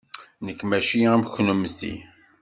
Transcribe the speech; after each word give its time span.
Nekk 0.45 0.61
maci 0.69 0.99
am 1.13 1.23
kennemti! 1.27 1.93